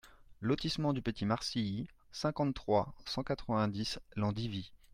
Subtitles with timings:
[0.39, 4.71] Lotissement du Petit Marcilly, cinquante-trois, cent quatre-vingt-dix Landivy